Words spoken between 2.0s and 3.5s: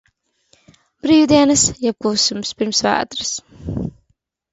klusums pirms vētras.